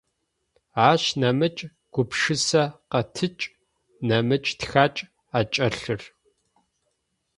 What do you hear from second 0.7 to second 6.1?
Ащ нэмыкӏ гупшысэ къэтыкӏ, нэмыкӏ тхакӏ ӏэкӏэлъыр.